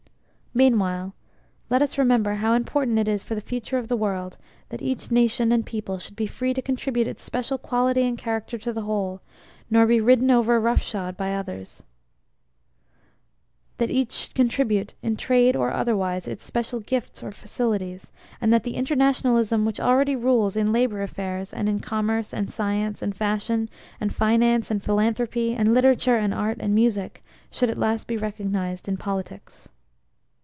[0.53, 1.15] Meanwhile
[1.69, 5.09] let us remember how important it is for the future of the world that each
[5.09, 8.81] nation and people should be free to contribute its special quality and character to the
[8.81, 9.21] whole;
[9.69, 11.83] nor be ridden over roughshod by the others;
[13.77, 18.11] That each should contribute, in Trade or otherwise, its special gifts or facilities;
[18.41, 23.01] and that the Internationalism which already rules in labour affairs and in Commerce and Science
[23.01, 23.69] and Fashion
[24.01, 28.89] and Finance and Philanthropy and Literature and Art and Music, should at last be recognized
[28.89, 29.69] in Politics.